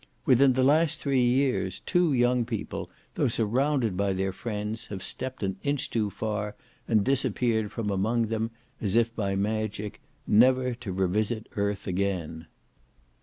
Within 0.25 0.53
the 0.53 0.63
last 0.63 0.97
three 0.99 1.23
years 1.23 1.79
two 1.85 2.11
young 2.11 2.43
people, 2.43 2.89
though 3.13 3.27
surrounded 3.27 3.95
by 3.95 4.13
their 4.13 4.33
friends, 4.33 4.87
have 4.87 5.03
stepped 5.03 5.43
an 5.43 5.57
inch 5.61 5.91
too 5.91 6.09
far, 6.09 6.55
and 6.87 7.05
disappeared 7.05 7.71
from 7.71 7.91
among 7.91 8.25
them, 8.25 8.49
as 8.81 8.95
if 8.95 9.15
by 9.15 9.35
magic, 9.35 10.01
never 10.25 10.73
to 10.73 10.91
revisit 10.91 11.45
earth 11.55 11.85
again. 11.85 12.47